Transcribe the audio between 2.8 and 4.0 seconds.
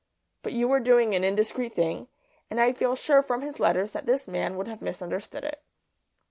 sure from his letters